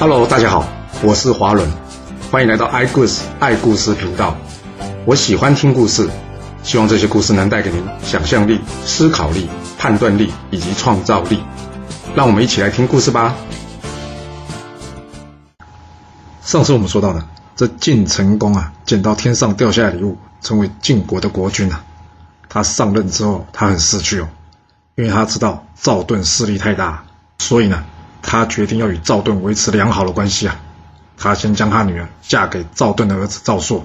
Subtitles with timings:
[0.00, 0.64] Hello，大家好，
[1.02, 1.68] 我是华伦，
[2.30, 4.36] 欢迎来到爱故事爱故事频道。
[5.04, 6.08] 我喜欢听故事，
[6.62, 11.42] 希望这些故事能带给您想象力、思考力、判断力以及创造力。
[12.14, 13.34] 让我们一起来听故事吧。
[16.42, 21.84] 上次我们说到呢，这晋成功啊，捡到天上掉下来的礼物，成为晋国的国君啊。
[22.48, 24.28] 他上任之后，他很失去哦，
[24.94, 27.02] 因为他知道赵盾势力太大，
[27.38, 27.84] 所以呢。
[28.22, 30.60] 他决定要与赵盾维持良好的关系啊！
[31.16, 33.84] 他先将他女儿嫁给赵盾的儿子赵朔，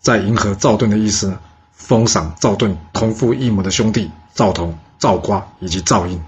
[0.00, 1.38] 再迎合赵盾的意思呢，
[1.72, 6.22] 封赏赵盾同父异母的兄弟赵同、赵瓜以及赵婴。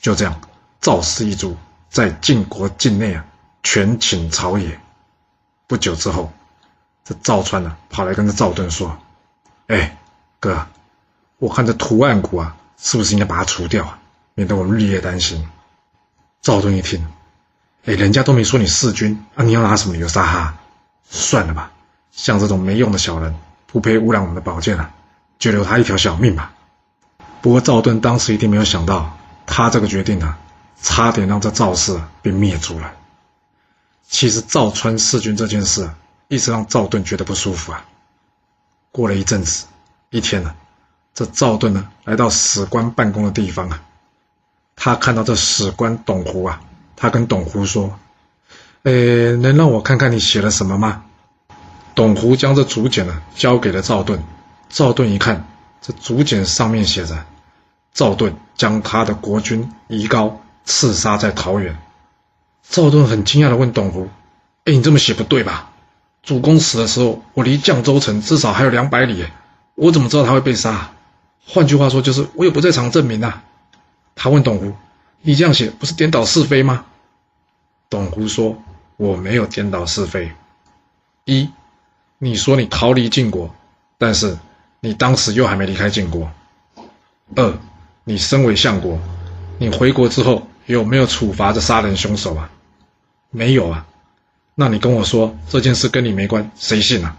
[0.00, 0.40] 就这样，
[0.80, 1.56] 赵氏一族
[1.88, 3.24] 在晋国境内啊，
[3.62, 4.80] 权倾朝野。
[5.66, 6.32] 不久之后，
[7.04, 8.96] 这赵川呢、跑来跟着赵盾说
[9.68, 9.98] ：“哎，
[10.40, 10.66] 哥，
[11.38, 13.98] 我看这屠岸贾啊，是不是应该把他除掉啊？
[14.34, 15.46] 免得我们日夜担心。”
[16.40, 17.06] 赵盾一听，
[17.84, 20.54] 哎，人家都没说你弑君啊，你要拿什么理由杀他？
[21.10, 21.72] 算了吧，
[22.12, 23.34] 像这种没用的小人，
[23.66, 24.90] 不配污染我们的宝剑啊，
[25.38, 26.52] 就留他一条小命吧。
[27.40, 30.38] 不过赵盾当时一定没有想到，他这个决定啊，
[30.82, 32.92] 差点让这赵氏被灭族了。
[34.08, 35.94] 其实赵川弑君这件事啊，
[36.28, 37.84] 一直让赵盾觉得不舒服啊。
[38.90, 39.66] 过了一阵子，
[40.10, 40.54] 一天呢，
[41.14, 43.82] 这赵盾呢，来到史官办公的地方啊。
[44.80, 46.60] 他看到这史官董狐啊，
[46.94, 47.98] 他跟董狐说
[48.84, 51.02] ：“诶，能让我看看你写了什么吗？”
[51.96, 54.22] 董狐将这竹简呢交给了赵盾。
[54.68, 55.48] 赵盾一看，
[55.82, 57.26] 这竹简上面写着
[57.92, 61.76] ：“赵盾将他的国君夷高刺杀在桃园。”
[62.62, 64.08] 赵盾很惊讶的问董狐
[64.64, 65.70] ：“哎，你这么写不对吧？
[66.22, 69.26] 主公死的时候，我离绛州城至少还有两百里，
[69.74, 70.90] 我怎么知道他会被杀？
[71.44, 73.42] 换句话说，就是我有不在场证明啊。”
[74.20, 74.74] 他问董狐
[75.22, 76.84] ：“你这样写不是颠倒是非吗？”
[77.88, 78.60] 董狐说
[78.98, 80.32] ：“我没有颠倒是非。
[81.24, 81.48] 一，
[82.18, 83.54] 你说你逃离晋国，
[83.96, 84.36] 但是
[84.80, 86.28] 你当时又还没离开晋国。
[87.36, 87.58] 二，
[88.02, 88.98] 你身为相国，
[89.58, 92.50] 你回国之后有没有处罚这杀人凶手啊？
[93.30, 93.86] 没有啊。
[94.56, 97.16] 那你跟我说这件事跟你没关，谁信啊？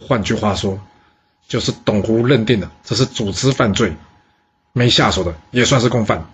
[0.00, 0.80] 换句话说，
[1.46, 3.92] 就是董狐认定的这是组织犯罪。”
[4.78, 6.26] 没下手的也算是共犯。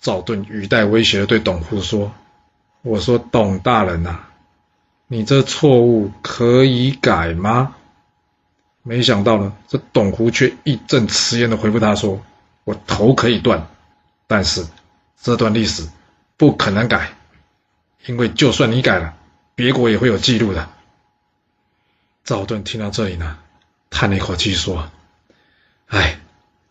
[0.00, 2.12] 赵盾语带威胁的对董狐说
[2.82, 4.30] ：“我说董大人呐、啊，
[5.06, 7.76] 你这错误可以改吗？”
[8.82, 12.20] 没想到呢，这董狐却义正辞严的回复他说
[12.64, 13.68] ：“我头可以断，
[14.26, 14.66] 但是
[15.22, 15.88] 这段历史
[16.36, 17.12] 不可能改，
[18.06, 19.14] 因为就算你改了，
[19.54, 20.68] 别国也会有记录的。”
[22.24, 23.38] 赵盾听到这里呢，
[23.88, 24.90] 叹了一口气说
[25.86, 26.18] ：“哎。”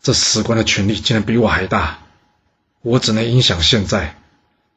[0.06, 1.98] 这史官的权力竟然比我还大，
[2.80, 4.16] 我只能影响现在，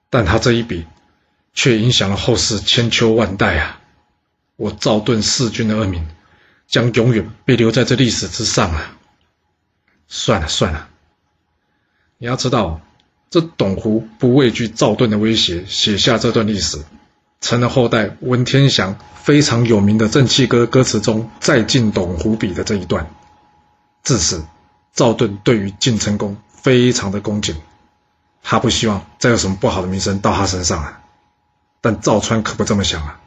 [0.09, 0.87] 但他这一笔
[1.53, 3.79] 却影响了后世千秋万代啊！
[4.55, 6.07] 我赵盾弑君的恶名
[6.67, 8.97] 将永远被留在这历史之上啊！
[10.07, 10.89] 算了算了，
[12.17, 12.81] 你要知道，
[13.29, 16.83] 这董狐不畏惧赵盾的威胁，写下这段历史，
[17.39, 23.11] 成了后代文天祥非常有名的《正气歌》歌词中“再进董狐笔”的这一段，
[24.01, 24.43] 自此。
[24.99, 27.55] 赵盾对于晋成公非常的恭敬，
[28.43, 30.99] 他不希望再有什么不好的名声到他身上啊。
[31.79, 33.17] 但赵川可不这么想啊，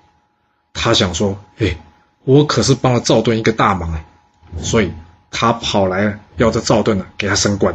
[0.74, 1.78] 他想说：“哎，
[2.24, 4.04] 我可是帮了赵盾一个大忙哎，
[4.60, 4.92] 所以
[5.30, 7.74] 他跑来要这赵盾呢给他升官。”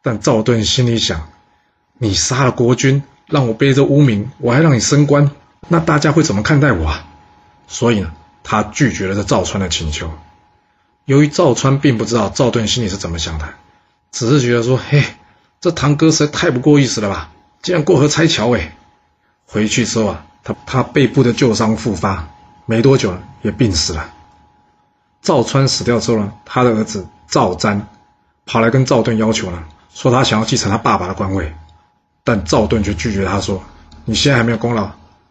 [0.00, 1.28] 但赵盾心里想
[1.98, 5.30] ：“你杀了国君，让我背着污名，我还让你升官，
[5.68, 7.06] 那大家会怎么看待我啊？”
[7.68, 8.10] 所以呢，
[8.42, 10.10] 他拒绝了这赵川的请求。
[11.04, 13.48] 由于赵川并不知道赵盾心里是怎么想的，
[14.12, 15.04] 只是觉得说：“嘿，
[15.60, 17.30] 这堂哥实在太不够意思了吧，
[17.60, 18.76] 竟然过河拆桥！”哎，
[19.46, 22.28] 回去之后啊，他他背部的旧伤复发，
[22.66, 24.12] 没多久也病死了。
[25.22, 27.80] 赵川死掉之后呢，他的儿子赵瞻
[28.46, 31.52] 跑来跟赵盾要求呢，说他想要继承他爸爸的官位，
[32.22, 33.62] 但赵盾却拒绝他说
[34.04, 34.90] ：“你现在还没有功劳，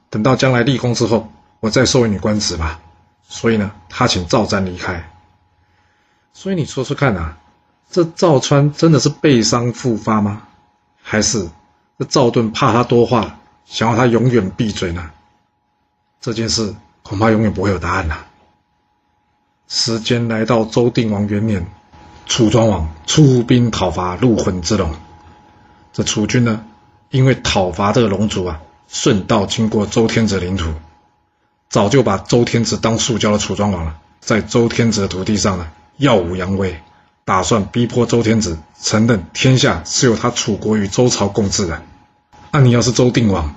[0.09, 1.31] 等到将来立功之后，
[1.61, 2.79] 我再授予你官职吧。”
[3.27, 5.09] 所以呢，他请赵瞻离开。
[6.33, 7.33] 所以你说说看呐，
[7.89, 10.43] 这赵川真的是背伤复发吗？
[11.03, 11.49] 还是
[11.99, 15.11] 这赵盾怕他多话，想要他永远闭嘴呢？
[16.19, 18.25] 这件事恐怕永远不会有答案了。
[19.67, 21.65] 时间来到周定王元年，
[22.25, 24.95] 楚庄王出兵讨伐陆浑之龙。
[25.93, 26.65] 这楚军呢，
[27.09, 30.71] 因为讨伐这个龙族啊，顺道经过周天子领土，
[31.69, 35.67] 早就把周天子当塑胶的楚庄王了，在周天子的土地上呢。
[36.01, 36.81] 耀武扬威，
[37.25, 41.83] 打算逼迫周天子承认天下是由他楚国与周朝共治的。
[42.51, 43.53] 那你要是周定王，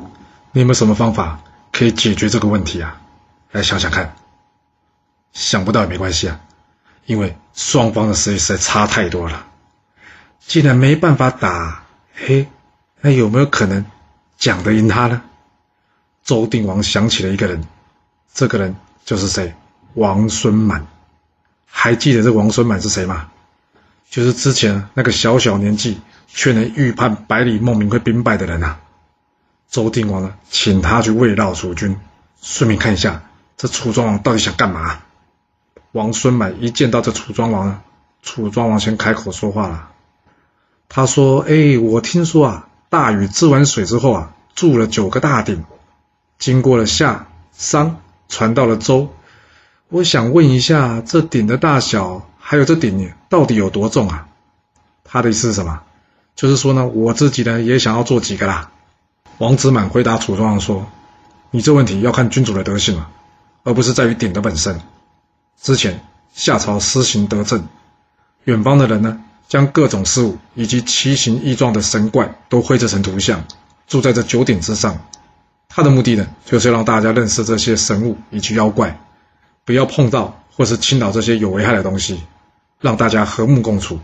[0.52, 1.40] 你有没有什么方法
[1.72, 3.00] 可以解决这个问题啊？
[3.50, 4.14] 来想想看。
[5.32, 6.38] 想不到也没关系啊，
[7.06, 9.46] 因为双方的实力实在差太多了。
[10.46, 12.46] 既然没办法打，嘿，
[13.00, 13.86] 那有没有可能
[14.36, 15.22] 讲得赢他呢？
[16.22, 17.66] 周定王想起了一个人，
[18.34, 18.76] 这个人
[19.06, 19.54] 就是谁？
[19.94, 20.86] 王孙满。
[21.76, 23.28] 还记得这王孙满是谁吗？
[24.08, 28.78] 就是之前那个小小年纪却能预判百里孟明会兵败的人啊。
[29.68, 31.98] 周定王呢，请他去慰劳楚军，
[32.40, 33.24] 顺便看一下
[33.56, 35.00] 这楚庄王到底想干嘛。
[35.90, 37.82] 王孙满一见到这楚庄王，
[38.22, 39.90] 楚庄王先开口说话了。
[40.88, 45.64] 他说：“哎，我听说啊，大禹治完水之后啊，筑了九个大鼎，
[46.38, 49.12] 经过了夏、商，传到了周。
[49.94, 54.26] 我想问一下，这鼎的大小，还有这鼎到底有多重啊？”
[55.04, 55.82] 他的意思是什么？
[56.34, 58.72] 就是说呢，我自己呢也想要做几个啦。
[59.38, 60.88] 王子满回答楚庄王说
[61.52, 63.08] ：“你这问题要看君主的德性了，
[63.62, 64.80] 而不是在于鼎的本身。
[65.62, 66.00] 之前
[66.34, 67.68] 夏朝施行德政，
[68.42, 73.44] 远方的人呢。”将各种事物以及奇形异状的神怪都绘制成图像，
[73.86, 74.98] 筑在这九鼎之上。
[75.68, 78.98] 他的目的呢，就是让大家认识这些神物以及妖怪，
[79.64, 82.20] 不要碰到或是侵扰这些有危害的东西，
[82.80, 83.98] 让大家和睦共处。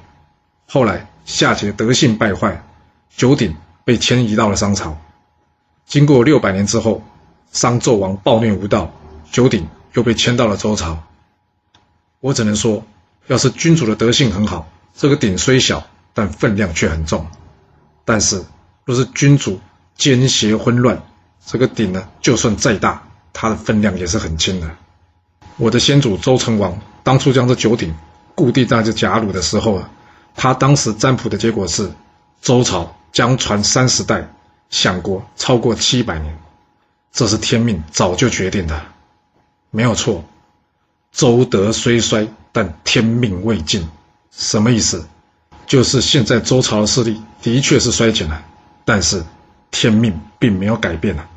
[0.66, 2.64] 后来夏桀德性败坏，
[3.14, 4.96] 九鼎被迁移到了商朝。
[5.86, 7.02] 经过六百年之后，
[7.52, 8.92] 商纣王暴虐无道，
[9.30, 11.02] 九鼎又被迁到了周朝。
[12.20, 12.84] 我只能说，
[13.26, 14.68] 要是君主的德性很好。
[14.94, 17.26] 这个鼎虽小，但分量却很重。
[18.04, 18.44] 但是，
[18.84, 19.60] 若是君主
[19.96, 21.02] 奸邪昏乱，
[21.44, 24.70] 这个鼎呢，就算再大，它的分量也是很轻的。
[25.60, 27.94] 我的先祖周成王当初将这九鼎
[28.34, 29.90] 固定在这贾鲁的时候啊，
[30.34, 31.92] 他当时占卜的结果是，
[32.40, 34.26] 周朝将传三十代，
[34.70, 36.34] 享国超过七百年。
[37.12, 38.80] 这是天命早就决定的，
[39.70, 40.24] 没有错。
[41.12, 43.86] 周德虽衰，但天命未尽。
[44.30, 45.06] 什么意思？
[45.66, 48.42] 就是现在周朝的势力的确是衰减了，
[48.86, 49.22] 但是
[49.70, 51.28] 天命并没有改变啊。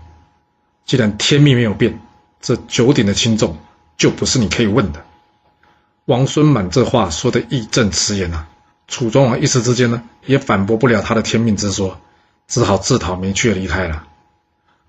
[0.86, 2.00] 既然天命没有变，
[2.40, 3.58] 这九鼎的轻重
[3.98, 5.04] 就不是你可以问的。
[6.06, 8.48] 王孙满这话说的义正辞严啊，
[8.88, 11.98] 楚庄王一时之间呢也反驳不了他的天命之说，
[12.48, 14.06] 只好自讨没趣的离开了。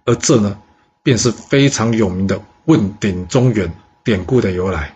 [0.05, 0.59] 而这呢，
[1.03, 3.73] 便是非常有名的“问鼎中原”
[4.05, 4.95] 典故的由来。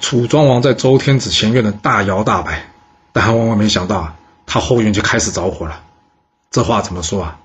[0.00, 2.70] 楚庄王在周天子前院的大摇大摆，
[3.12, 4.16] 但他万万没想到啊，
[4.46, 5.82] 他后院就开始着火了。
[6.50, 7.40] 这话怎么说啊？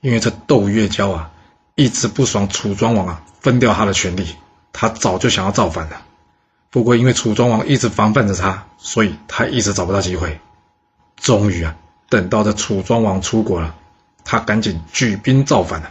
[0.00, 1.30] 因为这窦月娇啊，
[1.74, 4.36] 一直不爽楚庄王啊分掉他的权力，
[4.78, 6.02] 他早就想要造反了。
[6.70, 10.38] 不过因为楚庄王一直防范着他，所以他一直找不到机会。
[11.16, 11.74] 终于啊，
[12.10, 13.74] 等到这楚庄王出国了，
[14.22, 15.90] 他赶紧举兵造反了。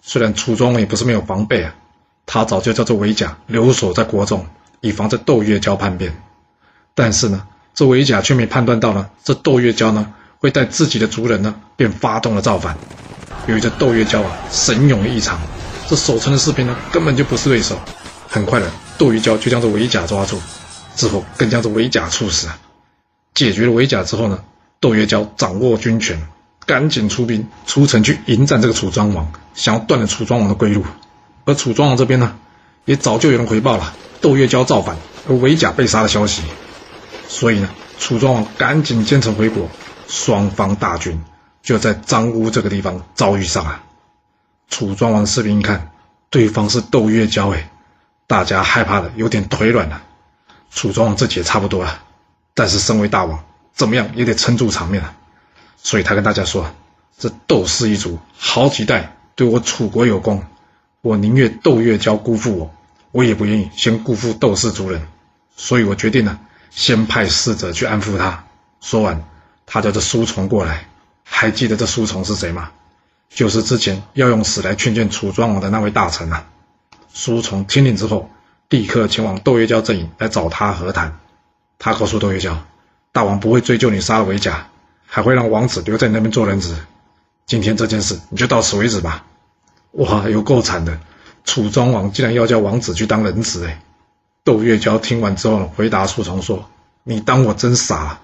[0.00, 1.74] 虽然楚庄王也不是没有防备啊，
[2.24, 4.46] 他早就叫做韦甲留守在国中。
[4.80, 6.22] 以防这窦月娇叛变，
[6.94, 12.78] 但是呢，这韦甲却没判断到呢，这窦月娇呢会带自己的族人呢，便发动了造反。
[13.46, 15.38] 由于这窦月娇啊神勇异常，
[15.90, 17.76] 这守城的士兵呢根本就不是对手。
[18.28, 20.40] 很快的，窦玉娇就将这韦甲抓住，
[20.94, 22.46] 之后更将这韦甲处死。
[23.34, 24.38] 解决了韦甲之后呢，
[24.78, 26.22] 窦月娇掌握军权，
[26.64, 30.84] 赶紧出兵出城去迎战这个楚庄王，想要断了楚庄王的归路。
[31.44, 32.36] 而楚庄王这边呢，
[32.84, 33.92] 也早就有人回报了。
[34.20, 34.96] 窦月娇造反，
[35.28, 36.42] 而韦甲被杀的消息，
[37.26, 39.68] 所以呢，楚庄王赶紧兼程回国，
[40.06, 41.20] 双方大军
[41.64, 43.82] 就在张乌这个地方遭遇上了。
[44.70, 45.90] 楚庄王士兵一看，
[46.30, 47.70] 对方是窦月娇，哎，
[48.26, 50.02] 大家害怕的有点腿软了。
[50.70, 52.02] 楚庄王这也差不多了，
[52.54, 55.16] 但是身为大王，怎么样也得撑住场面啊。
[55.82, 56.72] 所以他跟大家说
[57.18, 60.44] ：“这窦氏一族好几代对我楚国有功，
[61.02, 62.74] 我宁愿窦月娇辜负我。”
[63.12, 65.02] 我也不愿意先辜负窦氏族人，
[65.56, 66.38] 所以我决定呢，
[66.70, 68.44] 先派使者去安抚他。
[68.80, 69.24] 说完，
[69.66, 70.86] 他叫这书虫过来。
[71.24, 72.70] 还记得这书虫是谁吗？
[73.30, 76.46] 就是之前要用死来劝谏楚庄王的那位大臣啊。
[77.14, 78.28] 书虫听令之后，
[78.68, 81.18] 立刻前往窦月娇阵营来找他和谈。
[81.78, 82.62] 他告诉窦月娇，
[83.12, 84.68] 大王不会追究你杀了韦甲，
[85.06, 86.76] 还会让王子留在那边做人质。
[87.46, 89.24] 今天这件事你就到此为止吧。
[89.92, 91.00] 哇，有够惨的。
[91.44, 93.82] 楚庄王竟然要叫王子去当人质哎！
[94.44, 96.68] 窦月娇听完之后回答书虫说
[97.02, 98.20] ：“你当我真傻？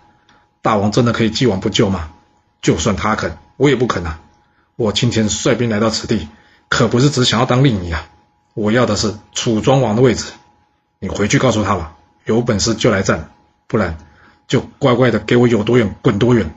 [0.62, 2.10] 大王真的可以既往不咎吗？
[2.60, 4.20] 就算他肯，我也不肯啊！
[4.76, 6.28] 我今天率兵来到此地，
[6.68, 8.06] 可不是只想要当令尹啊！
[8.52, 10.26] 我要的是楚庄王的位置。
[10.98, 13.30] 你回去告诉他吧，有本事就来战，
[13.66, 13.96] 不然
[14.46, 16.54] 就乖乖的给我有多远滚多远！”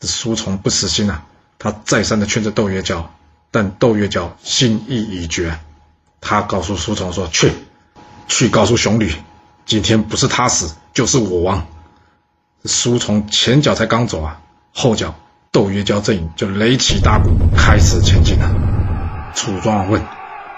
[0.00, 1.24] 这书虫不死心啊，
[1.60, 3.14] 他再三的劝着窦月娇，
[3.52, 5.60] 但窦月娇心意已决，
[6.20, 7.52] 他告诉苏从说：“去，
[8.26, 9.14] 去告诉熊吕，
[9.64, 11.68] 今天不是他死，就是我亡。”
[12.66, 14.40] 苏从前脚才刚走啊，
[14.72, 15.14] 后脚
[15.54, 18.50] 窦月娇阵营就擂起大鼓，开始前进了。
[19.36, 20.02] 楚庄王问：“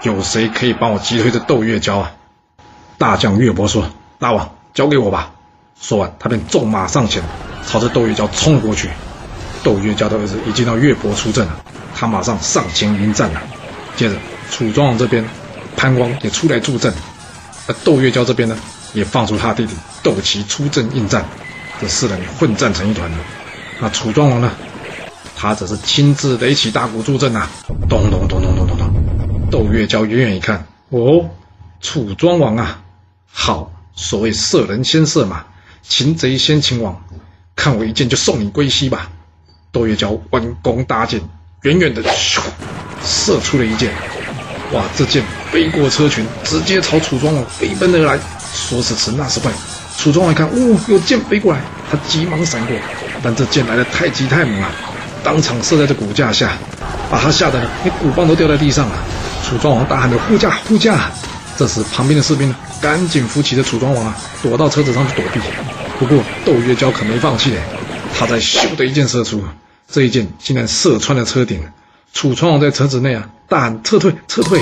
[0.01, 2.13] 有谁可以帮我击退这窦月娇啊？”
[2.97, 5.33] 大将岳伯说：“大王，交给我吧。”
[5.79, 7.21] 说完，他便纵马上前，
[7.67, 8.89] 朝着窦月娇冲过去。
[9.63, 11.63] 窦月娇的儿子一见到岳伯出阵了。
[11.93, 13.39] 他马上上前迎战了。
[13.95, 14.15] 接着，
[14.49, 15.23] 楚庄王这边，
[15.75, 16.91] 潘光也出来助阵。
[17.67, 18.57] 而窦月娇这边呢，
[18.93, 21.23] 也放出他弟弟窦齐出阵应战。
[21.79, 23.11] 这四人混战成一团。
[23.79, 24.51] 那楚庄王呢，
[25.39, 27.47] 他则是亲自擂起大鼓助阵呐。
[27.87, 29.49] 咚咚咚咚咚咚咚。
[29.51, 31.29] 窦月娇远远一看，哦，
[31.79, 32.81] 楚庄王啊，
[33.31, 35.45] 好，所谓射人先射马，
[35.83, 36.99] 擒贼先擒王，
[37.55, 39.11] 看我一箭就送你归西吧。
[39.71, 41.21] 窦月娇弯弓搭箭。
[41.63, 42.39] 远远的咻，
[43.03, 43.91] 射出了一箭，
[44.73, 44.83] 哇！
[44.95, 48.19] 这箭飞过车群，直接朝楚庄王飞奔而来。
[48.53, 49.51] 说时迟，那时快，
[49.97, 52.75] 楚庄王一看，哦，有箭飞过来，他急忙闪过，
[53.23, 54.71] 但这箭来的太急太猛了，
[55.27, 56.53] 当场射在这骨架下，
[57.11, 58.95] 把他吓得连骨棒都掉在地上了。
[59.45, 61.11] 楚庄王大喊着：“护驾，护驾！”
[61.57, 65.41] 这时，旁边的士兵呢，赶紧扶起这楚庄王啊，躲到车子上去躲避。
[65.99, 67.51] 不过，窦月娇可没放弃，
[68.17, 69.43] 他在咻的一箭射出。
[69.91, 71.61] 这一箭竟然射穿了车顶，
[72.13, 74.61] 楚庄王在车子内啊，大喊撤退撤退，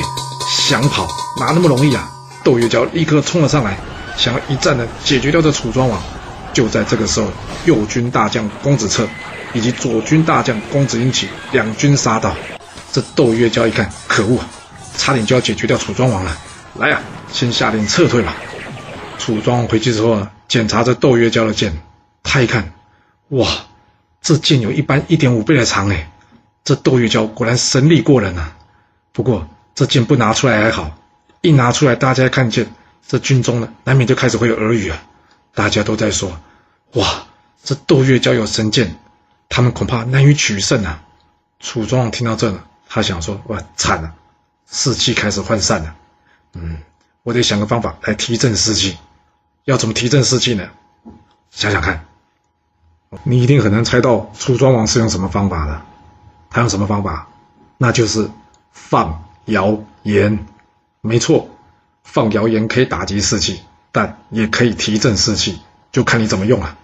[0.68, 1.08] 想跑
[1.40, 2.10] 哪那么容易啊？
[2.44, 3.78] 窦月娇立刻冲了上来，
[4.18, 6.02] 想要一战呢解决掉这楚庄王。
[6.54, 7.28] 就在这个时候，
[7.66, 9.08] 右军大将公子彻
[9.56, 12.36] 以及左军大将公子英齐两军杀到。
[12.92, 14.40] 这窦月娇一看，可恶，
[14.98, 16.38] 差点就要解决掉楚庄王了。
[16.76, 18.36] 来呀、啊，先下令撤退吧。
[19.18, 21.74] 楚庄王回去之后呢，检查着窦月娇的剑，
[22.22, 22.74] 他一看，
[23.30, 23.48] 哇！
[24.22, 26.12] 这剑有一般一点五倍的长哎，
[26.64, 28.56] 这窦月娇果然神力过人啊！
[29.14, 30.98] 不过这剑不拿出来还好，
[31.42, 32.68] 一拿出来，大家看见
[33.08, 35.02] 这军中呢，难免就开始会有耳语啊。
[35.54, 36.40] 大家都在说
[36.96, 37.26] ：“哇，
[37.64, 38.98] 这窦月娇有神剑，
[39.50, 41.04] 他们恐怕难于取胜啊！”
[41.60, 44.14] 楚庄王听到这，他想说：“哇，惨了，
[44.70, 45.96] 士气开始涣散了。
[46.54, 46.78] 嗯，
[47.24, 48.98] 我得想个方法来提振士气。
[49.64, 50.70] 要怎么提振士气呢？
[51.52, 52.06] 想想看。”
[53.24, 55.82] 你一定很难猜到楚庄王是用什么方法的，
[56.50, 57.30] 他用什么方法？
[57.78, 58.30] 那就是
[58.72, 60.46] 放谣言。
[61.00, 61.50] 没错，
[62.04, 63.62] 放谣言可以打击士气，
[63.94, 65.62] 但也可以提振士气，
[65.94, 66.76] 就看你怎么用啊。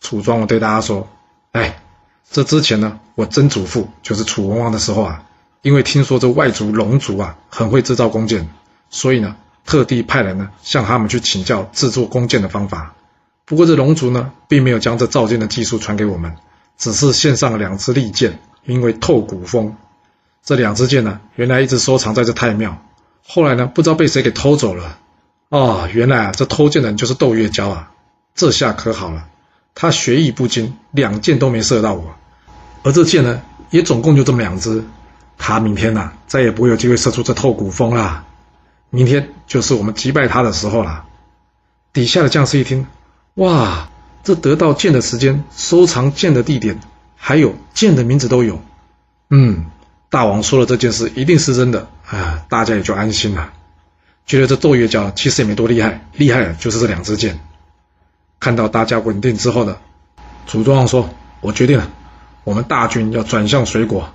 [0.00, 1.06] 楚庄王对大家说
[1.52, 1.82] ：“哎，
[2.30, 5.24] 这之前呢，我曾祖父就是楚文王的时候啊，
[5.62, 8.48] 因为听说这外族龙族啊很会制造弓箭，
[8.90, 12.94] 所以呢，特地派人呢向他们去请教制作弓箭的方法。”
[13.46, 16.34] 不过这龙族呢，并没有将这造箭的技术传给我们，
[16.76, 19.76] 只是献上了两支利箭，名为透骨锋。
[20.42, 22.82] 这两支箭呢，原来一直收藏在这太庙，
[23.24, 24.98] 后来呢，不知道被谁给偷走了。
[25.48, 27.92] 哦，原来啊，这偷箭的人就是窦月娇啊。
[28.34, 29.28] 这下可好了，
[29.78, 32.16] 他学艺不精，两箭都没射到我。
[32.82, 34.82] 而这箭呢，也总共就这么两支。
[35.36, 38.24] 他明天呐，再也不会有机会射出这透骨风了。
[38.88, 41.04] 明天就是我们击败他的时候了。
[41.92, 42.86] 底下的将士一听。
[43.34, 43.90] 哇，
[44.24, 46.80] 这得到箭的时间、收藏箭的地点，
[47.14, 48.62] 还有箭的名字都有。
[49.28, 49.66] 嗯，
[50.08, 53.52] 大王说了这件事一定是真的啊，大家也就安心了。
[54.24, 57.38] 觉得这窦月娇其实也没多厉害，厉害的就是这两支箭。
[58.40, 59.76] 看到大家稳定之后呢，
[60.46, 61.88] 楚庄王说：“我决定了，
[62.44, 64.10] 我们大军要转向水果。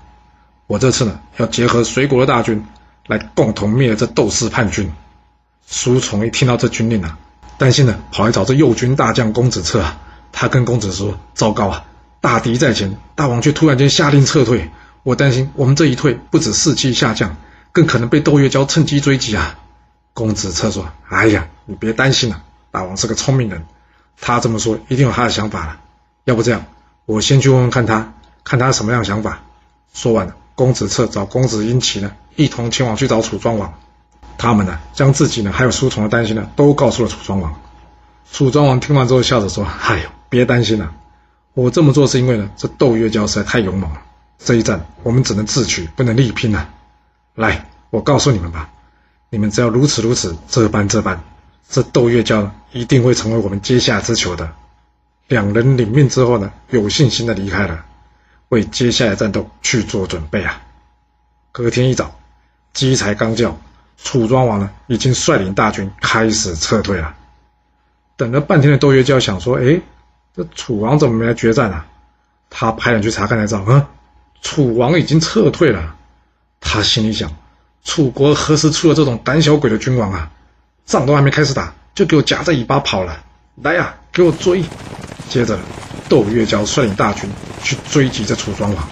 [0.67, 2.65] 我这次呢，要结合水果的大军，
[3.07, 4.91] 来共同灭了这窦氏叛军。”
[5.65, 7.17] 苏从一听到这军令啊。
[7.57, 9.99] 担心呢跑来找这右军大将公子彻啊，
[10.31, 11.85] 他跟公子说：“糟糕啊，
[12.19, 14.71] 大敌在前，大王却突然间下令撤退，
[15.03, 17.37] 我担心我们这一退，不止士气下降，
[17.71, 19.59] 更可能被窦月娇趁机追击啊。”
[20.13, 23.63] 公子彻说：“哎呀，你别担心了，大王是个聪明人，
[24.21, 25.81] 他这么说一定有他的想法了。
[26.23, 26.63] 要不这样，
[27.05, 28.13] 我先去问问看他，
[28.45, 29.39] 看他什么样的想法。”
[29.93, 33.73] 说完，公子彻找公子婴齐呢，一同前往去找楚庄王。
[34.37, 37.53] 他们呢，将自己呢还有苏从的担心呢，都告诉了楚庄王。
[38.31, 40.93] 楚庄王听完之后，笑着说：“哎呦，别担心了，
[41.53, 44.01] 我这么做是因为呢，这窦月娇实在太勇猛了，
[44.39, 46.69] 这一战我们只能自取，不能力拼啊。
[47.35, 48.69] 来，我告诉你们吧，
[49.29, 51.21] 你们只要如此如此，这般这般，
[51.71, 54.53] 这窦月娇一定会成为我们阶下之囚的。”
[55.27, 57.85] 两人领命之后呢，有信心的离开了，
[58.49, 60.61] 为接下来战斗去做准备啊。
[61.53, 62.13] 隔天一早，
[62.73, 63.57] 鸡才刚叫。
[64.03, 67.15] 楚庄王呢，已经率领大军开始撤退了。
[68.17, 69.79] 等了半天的窦月娇想说：“哎，
[70.35, 71.85] 这楚王怎么没来决战啊？”
[72.49, 73.85] 他派人去查看才知道，嗯，
[74.41, 75.95] 楚王已经撤退了。
[76.59, 77.31] 他心里想：
[77.85, 80.31] 楚国何时出了这种胆小鬼的君王啊？
[80.85, 83.23] 仗都还没开始打，就给我夹着尾巴跑了！
[83.55, 84.63] 来呀，给我追！
[85.29, 85.57] 接着，
[86.09, 87.29] 窦月娇率领大军
[87.63, 88.89] 去追击这楚庄王。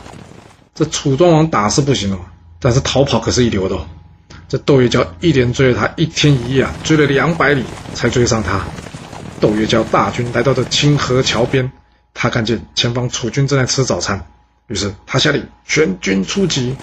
[0.74, 2.19] 这楚庄王打是不行哦，
[2.60, 3.77] 但是逃跑可是一流的。
[4.48, 8.62] 这窦月娇一连追了他一天一夜啊，追了两百里才追上他。
[9.39, 11.69] 窦月娇大军来到这清河桥边，
[12.13, 14.25] 他看见前方楚军正在吃早餐，
[14.67, 16.75] 于是他下令全军出击。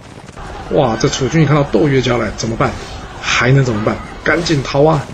[0.73, 2.71] 哇，这楚军一看到窦月娇来，怎么办？
[3.21, 3.97] 还能怎么办？
[4.27, 5.07] 赶紧逃啊！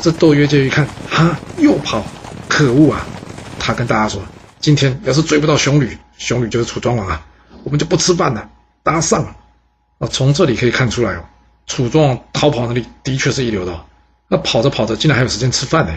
[0.00, 2.02] 这窦月娇一看，哈，又跑，
[2.48, 3.06] 可恶啊！
[3.58, 4.22] 他跟大家说
[4.58, 7.20] ：“今天要是追不到熊女，熊女就是楚庄王啊，
[7.62, 8.48] 我们就不吃饭了。”
[8.82, 9.22] 大家上
[9.98, 10.08] 啊！
[10.10, 11.22] 从这里可以看出来哦，
[11.66, 13.78] 楚庄王逃跑能力的确是一流的。
[14.28, 15.92] 那跑着跑着，竟然还有时间吃饭呢。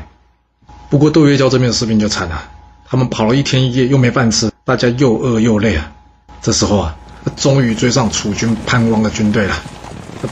[0.89, 2.49] 不过窦月娇这边的士兵就惨了，
[2.85, 5.89] 他们跑了一天一夜，又没饭吃，大家又饿又累啊。
[6.41, 6.97] 这时候啊，
[7.37, 9.55] 终于追上楚军潘汪的军队了。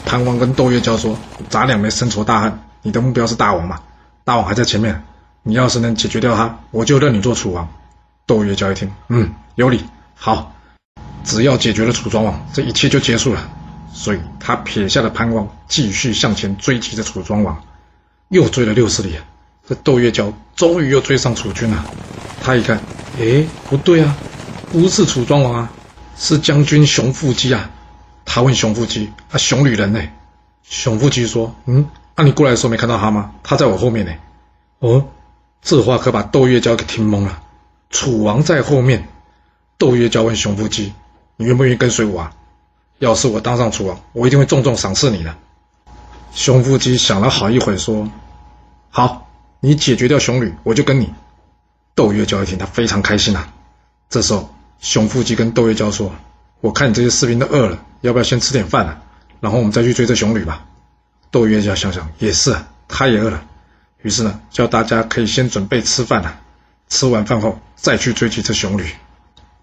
[0.04, 1.18] 潘汪跟窦月娇说
[1.50, 3.80] ：“咱俩没深仇大恨，你的目标是大王嘛？
[4.24, 5.04] 大王还在前面。”
[5.48, 7.70] 你要是能解决掉他，我就认你做楚王。
[8.25, 9.86] 窦月娇一听，嗯，有理，
[10.16, 10.56] 好，
[11.24, 13.48] 只要解决了楚庄王，这一切就结束了。
[13.94, 17.64] 所以他撇下了潘汪，继续向前追击着楚庄王。
[18.30, 19.16] 又追了六十里，
[19.70, 21.86] 这窦月娇终于又追上楚军了。
[22.42, 22.82] 他一看，
[23.20, 24.18] 诶，不对啊，
[24.72, 25.72] 不是楚庄王啊，
[26.18, 27.70] 是将军熊腹肌啊。
[28.25, 30.02] 他问熊腹肌，啊，熊女人呢？
[30.67, 33.31] 熊腹肌说，嗯，那、你过来的时候没看到他吗？
[33.43, 34.13] 他在我后面呢。
[34.79, 35.07] 哦。
[35.62, 37.41] 这话可把窦月娇给听懵了。
[37.89, 39.07] 楚王在后面，
[39.79, 40.93] 窦月娇问熊腹肌
[41.38, 42.34] ：“你愿不愿意跟随我啊？
[43.00, 45.36] 要是我当上楚王，我一定会重重赏赐你的。”
[46.34, 48.07] 熊腹肌想了好一会，说
[48.91, 49.27] ：“好，
[49.60, 51.12] 你解决掉熊女，我就跟你。”
[51.95, 53.51] 窦月娇一听，他非常开心啊。
[54.10, 56.13] 这时候，熊腹肌跟窦月娇说
[56.62, 59.01] ：“我看你这些士兵都饿了，要不要先吃点饭啊？
[59.46, 60.66] 然后我们再去追这熊女吧。”
[61.30, 63.43] 窦月娇想想也是啊，他也饿了。
[64.02, 66.39] 于是呢，叫大家可以先准备吃饭了，
[66.89, 68.88] 吃完饭后再去追击这熊女。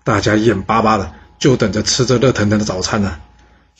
[0.04, 3.16] 大家眼巴巴的就等着吃这热腾腾的早餐呢。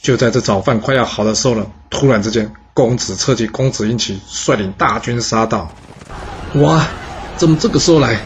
[0.00, 5.72] 就在这早饭快要好的时候呢，突然之间，公子侧骑公子英齐率领大军杀到。
[6.55, 6.85] 哇，
[7.37, 8.20] 怎么这个时候来？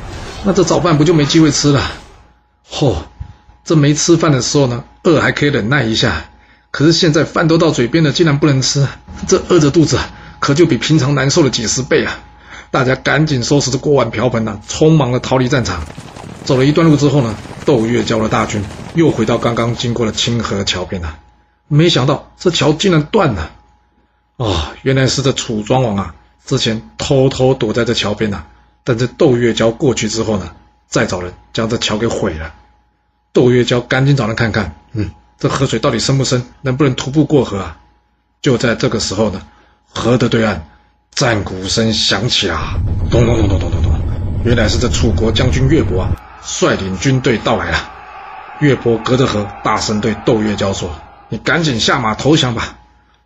[0.45, 1.83] 那这早饭不就没机会吃了？
[2.71, 2.95] 嚯、
[3.65, 6.25] 这没吃饭的时候呢，饿还可以忍耐一下，
[6.77, 8.87] 可是现在饭都到嘴边了，竟然不能吃，
[9.27, 9.99] 这饿着肚子
[10.41, 12.19] 可就比平常难受了几十倍啊！
[12.71, 15.83] 大家赶紧收拾着锅碗瓢盆呐、啊，匆忙的逃离战场。
[16.45, 17.35] 走了一段路之后呢，
[17.65, 18.63] 窦月娇的大军
[18.95, 21.19] 又回到刚刚经过的清河桥边了。
[21.67, 23.53] 没想到这桥竟然断了！
[24.37, 28.45] 哦，原来是这楚庄王啊，之前偷偷躲在这桥边呐，
[28.85, 30.51] 等着窦月娇过去之后呢，
[30.87, 32.53] 再找人将这桥给毁了。
[33.33, 37.77] 窦月娇赶紧找人看看，嗯，这河水到底深不深，能不能徒步过河啊？
[38.43, 39.41] 就在这个时候呢，
[39.89, 40.67] 河的对岸。
[41.13, 42.75] 战鼓声响起啊，
[43.11, 43.93] 咚咚咚咚咚咚咚！
[44.45, 46.11] 原来是这楚国将军越伯啊，
[46.43, 47.91] 率领军队到来了。
[48.61, 50.91] 越伯隔着河，大声对窦月娇说
[51.31, 52.77] ：“你赶紧下马投降吧！”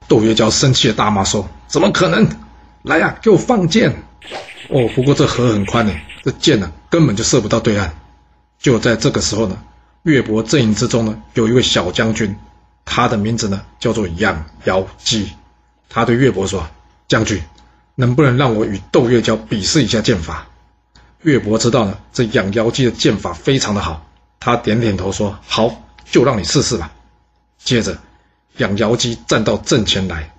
[0.06, 2.28] 窦月娇生气的大骂说：“怎么可能？
[2.82, 3.90] 来呀，给我放箭！”
[4.70, 5.92] 哦，不过这河很宽呢，
[6.22, 7.92] 这箭呢根本就射不到对岸。
[8.60, 9.56] 就在这个时候呢，
[10.02, 12.36] 越伯阵营之中呢有一位小将军，
[12.84, 15.32] 他的名字呢叫做养尧基。
[15.88, 16.68] 他对越伯说
[17.08, 17.42] ：“将军。”
[17.96, 20.46] 能不能让我与窦月娇比试一下剑法？
[21.20, 24.06] 越伯知道呢，这养尧基的剑法非常的好，
[24.38, 26.90] 他点点头说：“好，就让你试试吧。”
[27.62, 27.98] 接着，
[28.56, 30.32] 养尧基站到阵前来，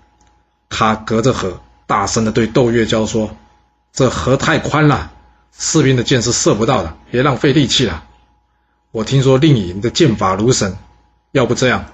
[0.69, 3.35] 他隔着河大声的对窦月娇说
[3.93, 5.11] ：“这河太宽了，
[5.55, 8.03] 士兵的箭是射不到的，别浪费力气了。
[8.91, 10.77] 我听说令尹的剑法如神，
[11.31, 11.85] 要不这样，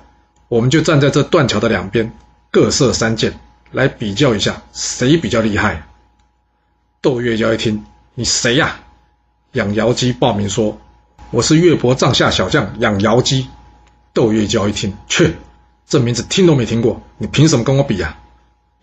[0.47, 2.11] 我们就站在这断桥的两边，
[2.51, 3.39] 各射三箭。”
[3.73, 5.85] 来比较一下，谁比较厉害？
[7.01, 7.83] 窦月娇一听，
[8.15, 8.79] 你谁呀、啊？
[9.51, 10.79] 养瑶姬报名说
[11.31, 13.49] ：“我是岳伯帐下小将养瑶姬。”
[14.13, 15.35] 窦月娇一听，去，
[15.85, 18.23] 这名字听都没听过，你凭什么跟我比呀、啊？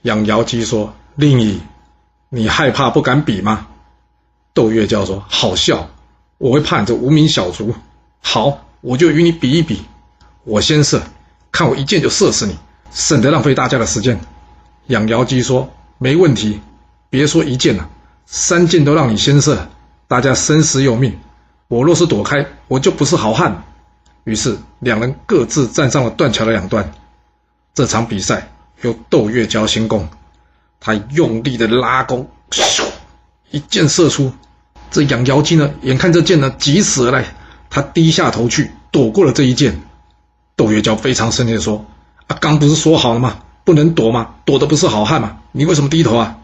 [0.03, 1.63] 养瑶姬说：“令尹，
[2.29, 3.67] 你害怕不敢比吗？”
[4.53, 5.89] 窦月娇说：“好笑，
[6.37, 7.75] 我会怕你这无名小卒。
[8.27, 9.85] 好，我就与你比一比，
[10.45, 11.03] 我先射，
[11.53, 12.59] 看我一箭就射死你，
[12.91, 14.19] 省得浪费大家的时间。”
[14.89, 16.61] 养瑶姬说：“没问题，
[17.11, 17.89] 别说一箭了，
[18.27, 19.69] 三箭都让你先射，
[20.09, 21.19] 大家生死有命。
[21.69, 23.63] 我若是躲开，我就不是好汉。”
[24.25, 26.93] 于是两人各自站上了断桥的两端。
[27.75, 30.09] 这场比赛由窦月娇先攻，
[30.81, 32.85] 他用力的拉弓，咻，
[33.51, 34.33] 一箭射出。
[34.91, 37.35] 这养瑶姬呢，眼看这箭呢疾驶而来，
[37.75, 39.83] 他低下头去躲过了这一箭。
[40.55, 41.85] 窦月娇非常生气的说
[42.29, 43.41] ：“啊，刚不是说好了吗？
[43.65, 44.37] 不能躲吗？
[44.45, 45.39] 躲的不是好汉吗？
[45.51, 46.39] 你为什么低头啊？”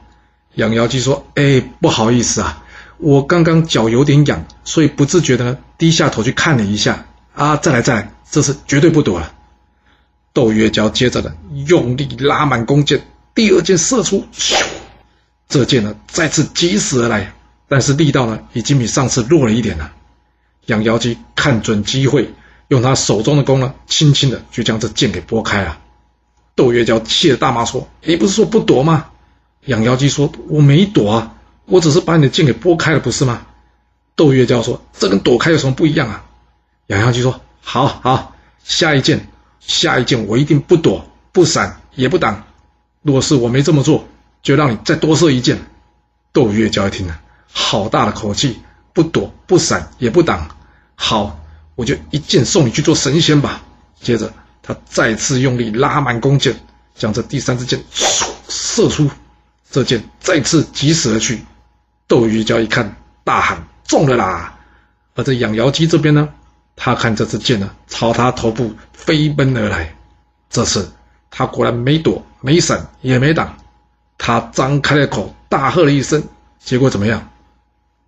[0.57, 2.65] 养瑶姬说：“哎，不好意思啊，
[2.99, 7.07] 我刚刚脚有点痒，所以不自觉的呢低下头去看了一下。
[7.33, 9.33] 啊，再来再来，这次绝对不躲了。”
[10.35, 11.33] 窦月娇接着呢
[11.67, 13.01] 用力拉满弓箭，
[13.37, 14.61] 第二箭射出，咻，
[15.49, 17.33] 这箭呢再次疾驶而来，
[17.69, 19.93] 但是力道呢已经比上次弱了一点了。
[20.71, 22.33] 养妖姬看准机会，
[22.69, 25.79] 用他手中的弓呢轻轻的就将这箭给拨开了。
[26.55, 29.07] 窦月娇气得大骂说：“你不是说不躲吗？”
[29.67, 31.35] 养妖姬说：“我没躲啊，
[31.67, 33.43] 我只是把你的箭给拨开了，不是吗？”
[34.15, 36.25] 窦月娇说：“这跟躲开有什么不一样啊？”
[36.87, 39.27] 养瑶姬说：“好好，下一箭。”
[39.61, 42.45] 下一箭我一定不躲不闪也不挡，
[43.03, 44.09] 若是我没这么做，
[44.43, 45.59] 就让你再多射一箭。
[46.33, 47.21] 窦月娇一听啊，
[47.53, 48.59] 好大的口气，
[48.95, 50.57] 不躲不闪也不挡，
[51.03, 51.41] 好，
[51.77, 53.63] 我就一箭送你去做神仙吧。
[54.03, 54.31] 接着
[54.63, 56.55] 他再次用力拉满弓箭，
[56.95, 59.11] 将这第三支箭唰射出，
[59.71, 61.43] 这箭再次疾驶而去。
[62.07, 64.59] 窦月娇一看，大喊中了啦！
[65.15, 66.29] 而这养瑶姬这边呢？
[66.77, 69.97] 他看这支箭呢，朝他头部飞奔而来。
[70.51, 70.93] 这次
[71.31, 73.57] 他果然没躲、没闪、也没挡，
[74.19, 76.23] 他张开了口，大喝了一声。
[76.63, 77.31] 结果怎么样？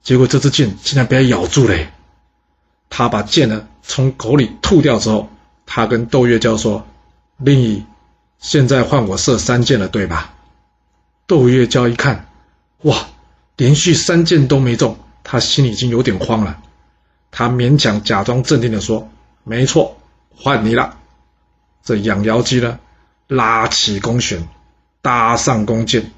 [0.03, 1.75] 结果这支箭竟然被他咬住了。
[2.95, 5.31] 他把箭呢从口里吐掉之后，
[5.65, 6.87] 他跟窦月娇说
[7.41, 7.87] ：“令姨，
[8.39, 10.35] 现在换我射三箭了，对吧？”
[11.27, 12.29] 窦月娇一看，
[12.83, 13.07] 哇，
[13.57, 16.59] 连续三箭都没中，他心里已经有点慌了。
[17.31, 19.09] 他勉强假装镇定地说
[19.43, 19.97] ：“没错，
[20.37, 20.99] 换你了。”
[21.83, 22.79] 这养瑶姬呢，
[23.27, 24.47] 拉起弓弦，
[25.01, 26.13] 搭上弓箭，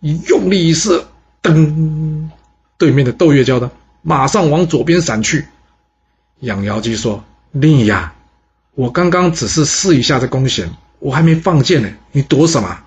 [0.00, 1.08] 一用力一射，
[1.42, 2.28] 噔！
[2.76, 3.70] 对面的窦月娇呢，
[4.02, 5.48] 马上往左边闪去。
[6.40, 8.14] 养瑶姬说：“令呀，
[8.74, 12.80] 我刚刚只是试一下这弓弦，我还没放箭呢，你躲什么？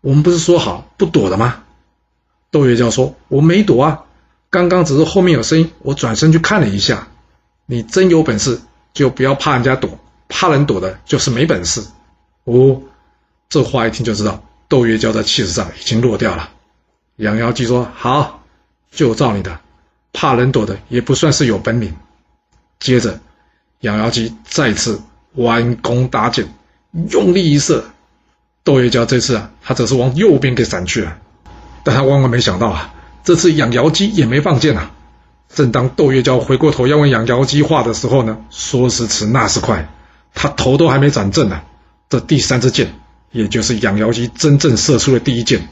[0.00, 1.62] 我们不是说好不躲的吗？”
[2.50, 4.04] 窦月娇说：“我没躲啊，
[4.50, 7.08] 刚刚只是后面有声音，我转身去看了一下。”
[7.66, 8.60] 你真有本事，
[8.92, 11.82] 就不要怕人家躲，怕人躲的就是没本事。
[12.44, 12.82] 哦，
[13.48, 16.50] 这话一听就知道，窦月娇在气势上已经落掉了。
[17.16, 18.44] 养瑶姬说：“好，
[18.90, 19.60] 就照你的，
[20.12, 21.94] 怕人躲的也不算是有本领。”
[22.84, 23.18] 接着，
[23.80, 25.00] 养瑶姬再次
[25.36, 26.46] 弯弓搭箭，
[27.08, 27.82] 用力一射。
[28.62, 31.16] 窦月娇这次啊，他则是往右边给闪去了。
[31.82, 32.92] 但他万万没想到啊，
[33.24, 34.90] 这次养瑶姬也没放箭啊。
[35.48, 39.88] 正当窦月娇回过头要问养瑶姬话的时候呢，说时迟那时快，
[40.34, 41.62] 他头都还没转正呢，
[42.10, 42.92] 这第三支箭，
[43.32, 45.66] 也就是养瑶姬真正射出的第一箭，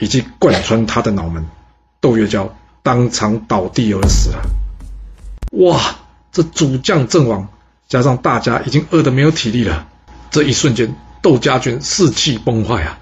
[0.00, 1.46] 已经贯穿他的脑门，
[2.00, 2.52] 窦月娇
[2.82, 4.42] 当场倒地而死了。
[5.52, 5.96] 哇，
[6.36, 7.48] 这主将阵亡，
[7.88, 9.86] 加上大家已经饿得没有体力了，
[10.30, 12.98] 这一瞬间，窦家军士气崩坏啊！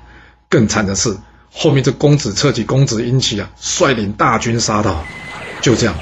[0.49, 1.17] 更惨的是，
[1.53, 5.05] 后面这公子侧骑公子婴齐啊，率领大军杀到，
[5.61, 5.97] 就这样。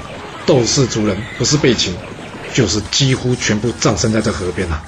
[0.45, 1.95] 窦氏族人不是被擒，
[2.53, 4.83] 就是几乎全部葬身在这河边啊！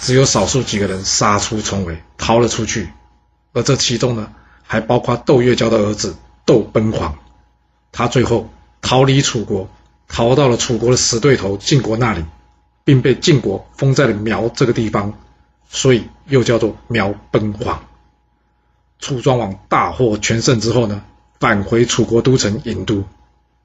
[0.00, 2.88] 只有少数几个人杀出重围，逃了出去。
[3.52, 4.32] 而这其中呢，
[4.64, 7.14] 还包括窦月娇的儿子窦奔黄。
[7.92, 8.50] 他最后
[8.82, 9.68] 逃离楚国，
[10.08, 12.24] 逃到了楚国的死对头晋国那里，
[12.84, 15.14] 并被晋国封在了苗这个地方，
[15.68, 17.84] 所以又叫做苗奔黄。
[18.98, 21.04] 楚庄王大获全胜之后呢，
[21.38, 23.04] 返回楚国都城郢都，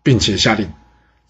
[0.03, 0.71] 并且下令。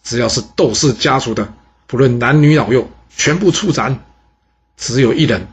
[0.04, 1.54] 只要是窦氏家族的，
[1.86, 4.00] 不论男女老幼，全部处斩。
[4.76, 5.48] 只有一人，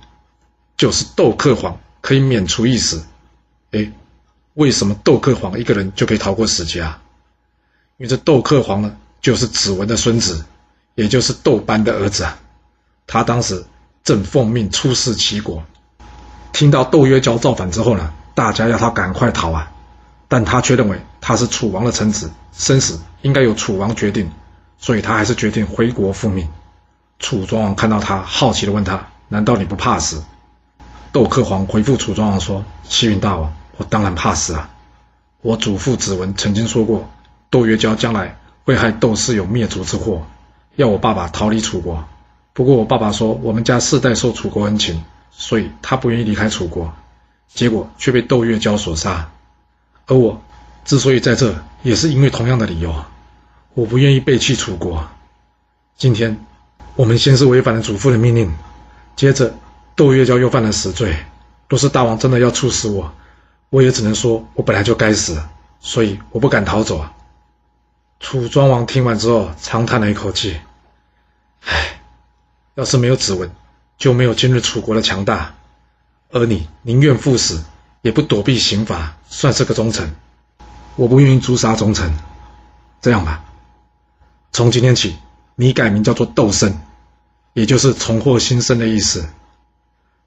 [0.78, 3.04] 就是窦克黄，可以免除一死。
[3.72, 3.92] 哎，
[4.54, 7.02] 为什么窦克黄一个人就可以逃过死劫啊？
[7.98, 10.44] 因为这窦克黄呢，就是子文的孙子，
[10.94, 12.38] 也就是窦班的儿子啊。
[13.07, 13.64] 他当时
[14.04, 15.62] 正奉命出使齐国，
[16.52, 19.72] 听到窦月娇造反之后呢，大家要他赶快逃啊。
[20.31, 24.31] 但他却认为他是楚王的臣子，生死应该由楚王决定，
[24.76, 26.46] 所以他还是决定回国复命。
[27.18, 30.22] 楚庄王看到他，好奇地问他：“难道你不怕死？”
[31.12, 34.68] 窦克黄回复楚庄王说：“启筠大王，我当然怕死啊！
[35.40, 37.09] 我祖父子文曾经说过，
[37.48, 40.26] 窦月娇将来会害窦氏有灭族之祸，
[40.76, 42.04] 要我爸爸逃离楚国。
[42.52, 46.92] 不过我爸爸说，我们家世代受楚国恩情，所以他不愿意离开楚国，
[47.48, 49.31] 结果却被窦月娇所杀。”
[50.07, 50.42] 而我
[50.85, 52.94] 之所以在这，也是因为同样的理由，
[53.72, 55.09] 我不愿意背弃楚国。
[55.96, 56.37] 今天，
[56.94, 58.52] 我们先是违反了祖父的命令，
[59.16, 59.54] 接着
[59.96, 61.16] 窦月娇又犯了死罪。
[61.70, 63.14] 若是大王真的要处死我，
[63.70, 65.42] 我也只能说我本来就该死，
[65.81, 67.14] 所以我不敢逃走啊。
[68.20, 70.61] 楚庄王听完之后，长叹了一口气
[71.64, 72.00] ：“唉，
[72.74, 73.50] 要是没有子文，
[73.96, 75.54] 就没有今日楚国的强大。
[76.31, 77.64] 而你宁愿赴死，
[78.02, 80.14] 也不躲避刑罚，算是个忠臣。
[80.96, 82.12] 我不愿意诛杀忠臣。
[83.00, 83.44] 这样吧，
[84.50, 85.16] 从今天起，
[85.54, 86.76] 你改名叫做窦生，
[87.52, 89.28] 也就是重获新生的意思。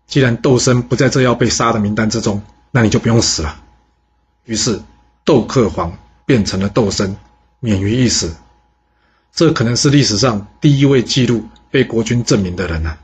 [0.07, 3.61] 既然窦生不在这要被杀的名单之中，那你就不用死了。
[4.45, 4.81] 于是，
[5.25, 7.17] 窦克黄变成了窦生，
[7.61, 8.35] 免于一死。
[9.31, 12.97] 这可能是历史上第一位记录被国君证明的人了。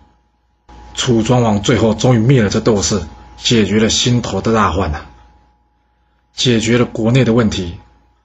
[0.93, 3.02] 楚庄王最后终于灭了这窦氏，
[3.38, 5.10] 解决了心头的大患了。
[6.34, 7.78] 解决了国内的问题，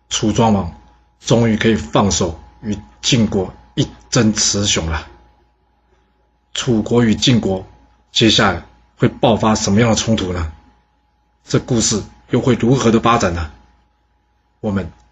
[0.09, 0.75] 楚庄王
[1.21, 5.07] 终于可以放手与晋国一争雌雄了。
[6.55, 7.66] 楚国与晋国
[8.11, 8.66] 接下来
[8.97, 10.53] 会爆发什么样的冲突呢？
[11.45, 13.51] 这故事又会如何的发展呢？
[14.61, 14.90] 我们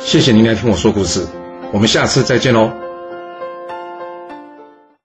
[0.00, 1.26] 谢谢您来听我说故事，
[1.72, 2.85] 我们下次再见喽。